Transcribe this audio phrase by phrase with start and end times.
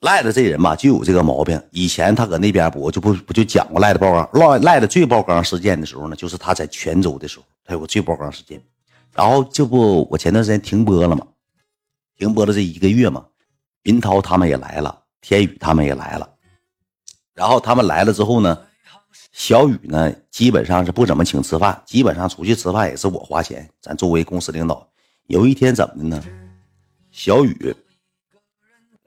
[0.00, 1.62] 赖的这人吧，就有这个毛病。
[1.72, 8.62] 以前他搁那边不，我就不不就讲过赖的爆缸，赖赖的最爆缸事件的时候呢，就是他在泉州的时候，他有个最爆缸事件。
[9.12, 11.26] 然后这不，我前段时间停播了嘛，
[12.16, 13.26] 停播了这一个月嘛，
[13.82, 16.26] 林涛他们也来了，天宇他们也来了。
[17.34, 18.58] 然后他们来了之后呢，
[19.32, 23.68] 小雨呢，基本上是不怎么请吃饭，基本上出去吃饭也是我花钱。
[23.82, 24.88] 咱作为公司领导，
[25.26, 26.24] 有一天怎么的呢？
[27.10, 27.76] 小雨。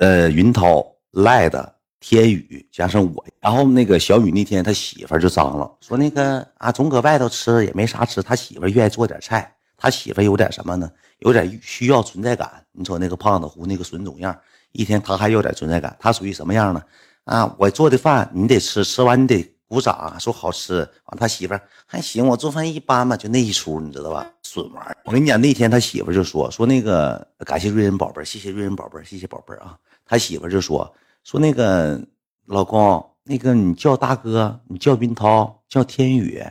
[0.03, 10.91] 呃，云涛、赖的、天宇加上我，然后那个小雨那天他媳妇就张了，说那个啊，总搁外头吃也没啥吃，他媳妇愿意做点菜，他媳妇有点什么呢？
[11.19, 12.51] 有点需要存在感。
[12.73, 14.37] 你瞅那个胖子胡那个损种样，
[14.73, 16.83] 一天他还有点存在感，他属于什么样呢？
[17.23, 20.79] 啊，我做的饭你得吃，吃完你得鼓掌，说好吃。
[21.05, 24.29] 完他媳妇还行，我做饭一般嘛，就那一出，你知道吧？
[24.41, 24.97] 损玩意儿。
[25.05, 29.77] 我跟你讲，那天他媳妇就说说那个感谢瑞恩宝贝谢谢瑞恩宝贝谢谢宝贝啊。
[30.05, 30.93] 他媳妇就说
[31.23, 32.01] 说那个
[32.45, 36.43] 老公，那个你叫大哥，你叫云涛，叫天宇，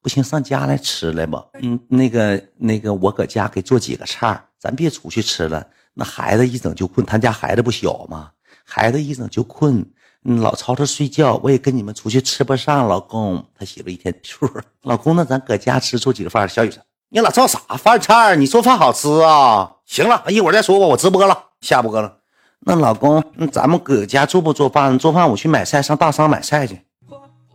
[0.00, 1.44] 不行上家来吃来吧。
[1.60, 5.66] 嗯，那个那个我搁家给做几个菜，咱别出去吃了。
[5.92, 8.30] 那孩子一整就困，他家孩子不小吗？
[8.64, 9.84] 孩子一整就困，
[10.22, 12.86] 老吵吵睡觉，我也跟你们出去吃不上。
[12.88, 14.48] 老公，他媳妇一天说，
[14.82, 16.48] 老公，那咱搁家吃做几个饭。
[16.48, 18.34] 小雨说，你老做啥饭菜？
[18.36, 19.76] 你做饭好吃啊？
[19.84, 22.18] 行了，一会儿再说吧，我直播了，下播了。
[22.66, 24.98] 那老公，那咱们搁家做不做饭？
[24.98, 26.82] 做饭我去买菜，上大商买菜去。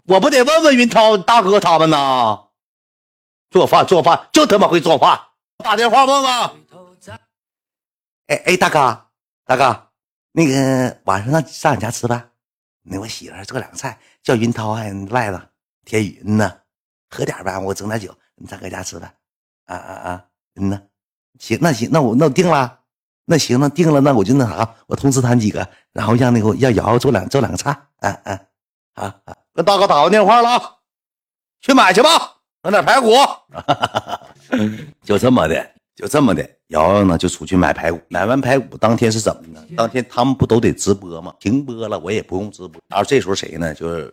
[0.05, 2.39] 我不得问问云涛大哥他们呐？
[3.49, 5.19] 做饭做饭就他妈会做饭。
[5.57, 6.31] 打电话问问。
[8.27, 9.05] 哎哎，大哥
[9.45, 9.87] 大哥，
[10.31, 12.29] 那个晚上上上俺家吃饭，
[12.83, 15.41] 那我媳妇做两个菜，叫云涛还赖子
[15.85, 16.53] 天宇嗯呢，
[17.09, 19.11] 喝点呗，我整点酒，你咱搁家吃饭。
[19.65, 20.81] 啊啊啊，嗯呢，
[21.39, 22.78] 行那行那我那我定了。
[23.31, 28.39] 那行，那定了，那我就那啥，我通知他几个，然后让那个让瑶瑶做两做两个菜，嗯嗯，
[28.95, 30.59] 啊啊，跟大哥打个电话了，
[31.61, 32.09] 去买去吧，
[32.63, 33.11] 整点排骨，
[35.05, 39.63] 就这么的，就这么的，瑶瑶呢就出去买排骨，买完排骨当天是怎么呢？
[39.77, 41.31] 当天他们不都得直播吗？
[41.39, 42.81] 停播了，我也不用直播。
[42.87, 43.75] 然后这时候谁呢？
[43.75, 44.11] 就是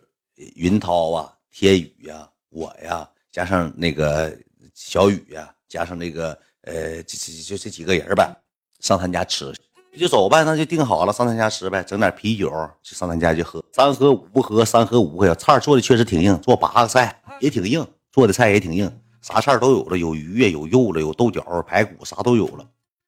[0.53, 4.31] 云涛啊，天宇呀，我呀，加上那个
[4.75, 8.31] 小雨呀，加上那个呃，就就这几个人呗。
[8.79, 9.53] 上他家吃，
[9.97, 12.49] 就走呗，那就定好了，上他家吃呗，整点啤酒，
[12.83, 15.33] 就上他家去喝，三喝五不喝，三喝五不喝。
[15.35, 22.65] 菜做的确实挺硬，做八个菜也挺硬，做的菜也挺硬，啥菜都有了，有鱼呀，有肉了，有豆角、排骨，啥都有了，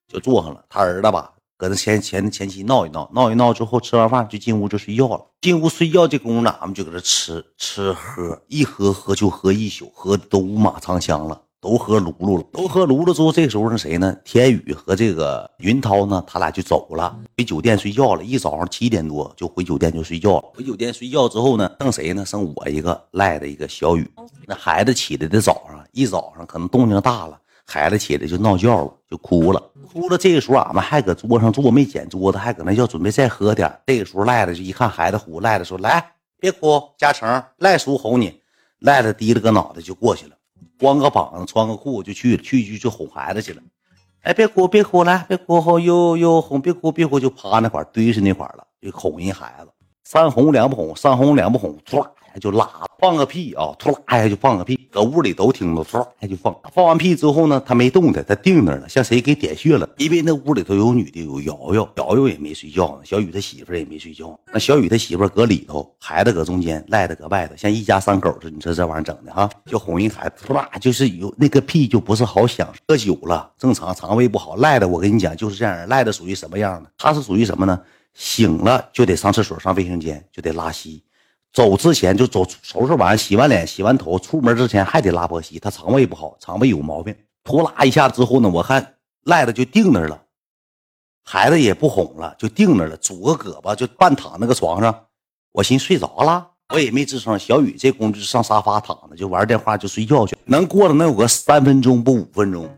[0.08, 0.66] 就做上了。
[0.68, 5.24] 他儿子吧，搁那前前前妻闹一闹，闹一闹之后，吃完饭就进屋就睡觉了。
[5.42, 11.40] 进屋睡觉这功夫呢，俺们就搁这吃吃喝，一喝喝就喝一宿，喝的都五马长枪了。
[11.62, 14.16] 都喝噜噜了，都喝噜噜之后，这时候是谁呢？
[14.24, 18.24] 天宇和这个云涛呢，他俩就走了，回酒店睡觉了。
[18.24, 20.52] 一早上七点多就回酒店就睡觉了。
[20.56, 22.26] 回酒店睡觉之后呢，剩谁呢？
[22.26, 24.10] 剩我一个赖的一个小雨。
[24.46, 29.62] 那孩子起来的早上，一早上可能动静大了，孩子起来就闹觉了，就哭了。
[29.92, 33.70] 哭了，这个时候俺们还搁桌上坐，没捡桌子，还搁那要准备再喝点。
[33.86, 38.40] 这个时候赖的就一看孩子哭，赖的说：“来，别哭，嘉诚，赖叔哄你。”
[38.80, 40.32] 赖的低了个脑袋就过去了。
[40.80, 43.62] 光个膀子，穿个裤就去了，去去去哄孩子去了。
[44.22, 49.70] 哎，别哭，别哭，来，别哭，后又又哄，别哭，别哭，就趴那块堆是那块了，就哄人孩子。
[50.04, 52.06] 三哄两不哄，三哄两不哄，唰。
[52.40, 52.70] 就拉
[53.00, 56.56] 放个屁啊，突啦一下就放个屁，搁屋里都听着，突啦一下就放。
[56.74, 59.88] 放完屁之后呢，他没动弹，他定那儿了，像谁给点穴了。
[59.98, 63.02] 因为那屋里头有女的，有瑶瑶，瑶瑶也没睡觉呢。
[63.06, 64.38] 小雨他媳妇也没睡觉。
[64.52, 68.56] 那小雨他媳妇搁里头，孩子搁中间，赖的搁外头，像一家三口似的。
[68.56, 72.68] 你说这玩意儿整的哈，就哄一孩子，突啦就是有那个屁就不是好响。
[72.88, 76.90] 喝酒了，正常肠胃不好，赖的我跟你讲就是这样，赖的属于什么样的？
[76.98, 77.80] 他是属于什么呢？
[78.16, 81.02] 醒了就得上厕所，上卫生间就得拉稀。
[81.52, 87.16] 走之前就走收拾完洗完脸洗完头出门之前还得拉波稀，他肠胃不好，肠胃有毛病。
[87.44, 90.22] 拖拉一下之后呢，我看赖子就定那儿了，
[91.24, 95.06] 孩子也不哄了，就定那儿了，拄个胳膊就半躺那个床上。
[95.52, 97.38] 我寻睡着了，我也没吱声。
[97.40, 100.38] 小雨这功夫上沙发躺着，就玩电话就睡觉去。
[100.46, 102.70] 能过了能有个三分钟不五分钟，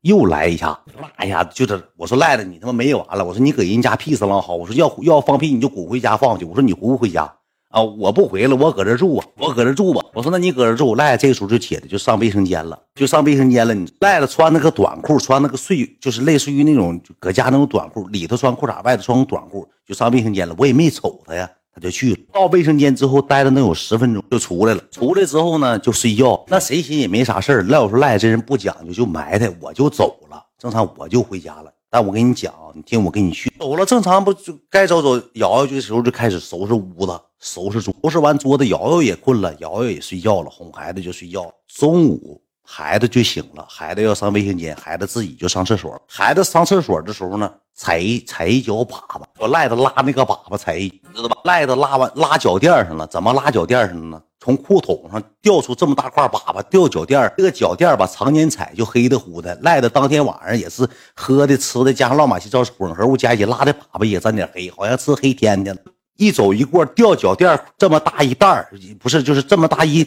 [0.00, 0.68] 又来一下，
[0.98, 3.22] 拉一下就是我说赖子你他妈没完了。
[3.22, 6.46] 我说你搁人家屁死浪好，我说要要放屁你就滚回家放去。
[6.46, 7.30] 我说你回不回家？
[7.74, 7.82] 啊！
[7.82, 10.00] 我不回了，我搁这住啊，我搁这住吧。
[10.14, 13.74] 我说那你搁这住，赖这个时候就起来就上卫生间了，就上卫生间了。
[13.74, 20.54] 你赖了穿那个短裤，穿那个睡就是类似于那种搁家那种短裤，里头穿裤衩，外头穿短裤，就上卫生间了。
[20.56, 22.18] 我也没瞅他呀，他就去了。
[22.32, 24.80] 到卫生间之后待了能有十分钟，就出来了。
[24.92, 26.44] 出来之后呢，就睡觉。
[26.46, 27.62] 那谁寻也没啥事儿。
[27.64, 30.40] 赖我说赖这人不讲究，就埋汰，我就走了。
[30.60, 31.72] 正常我就回家了。
[31.90, 35.16] 但我跟你讲，你听我跟你去走了，正常不就该走走。
[35.34, 41.52] 瑶瑶这时候就开始收拾屋子，收拾桌，收拾完桌子，瑶瑶也困了，瑶瑶也睡觉了，哄孩子就睡觉。
[41.68, 46.00] 中午孩子就醒了，孩子要上卫生间，孩子自己就上厕所。
[46.08, 51.36] 孩子上厕所的时候呢，踩一踩一脚粑粑，我赖着拉那个粑粑踩，你知道吧？
[51.44, 54.22] 赖着拉完拉脚垫上了，怎么拉脚垫上了呢？
[54.40, 59.54] 从裤筒上掉出这么大块粑粑，掉脚垫这个脚垫吧，常年踩就黑的乎的。
[59.60, 65.80] 赖的当天晚上也是喝的、吃的，加上乱码七糟混合物加一起，拉的粑粑也沾点黑，好像吃黑天的了。
[66.16, 68.68] 一走一过，掉脚垫这么大一袋
[68.98, 70.04] 不是就是这么大一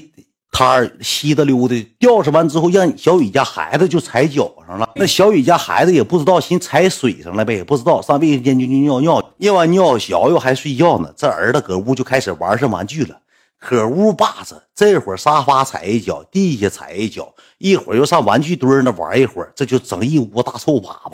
[0.52, 1.82] 摊儿，稀的溜的。
[2.00, 4.90] 掉上完之后，让小雨家孩子就踩脚上了。
[4.96, 11.14] 那小雨家孩子也不知道，寻踩水上了呗，也不知道上卫生间就去尿尿，尿完尿，瑶瑶还睡觉呢。
[11.18, 13.18] 这儿子搁屋就开始玩上玩具了。
[13.60, 21.12] 可屋霸着，这会儿沙发踩一脚，地下踩一脚，一会儿又上玩具堆那玩一会儿，这就整一屋大臭粑粑。